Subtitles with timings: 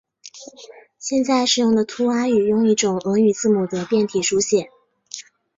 [0.97, 4.71] 现在使用的图瓦语用一种俄语字母的变体书写。